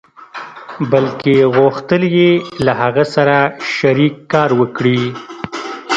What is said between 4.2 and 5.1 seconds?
کار وکړي.